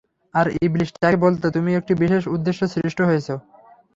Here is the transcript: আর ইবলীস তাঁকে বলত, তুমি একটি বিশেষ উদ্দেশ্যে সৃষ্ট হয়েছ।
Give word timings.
আর 0.35 0.45
ইবলীস 0.65 0.89
তাঁকে 0.93 1.17
বলত, 1.23 1.43
তুমি 1.55 1.71
একটি 1.75 1.93
বিশেষ 2.01 2.23
উদ্দেশ্যে 2.35 2.65
সৃষ্ট 2.73 2.99
হয়েছ। 3.09 3.27